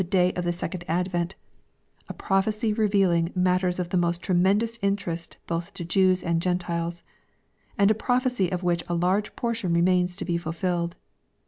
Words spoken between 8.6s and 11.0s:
which a large portion re mains to be fulfilled.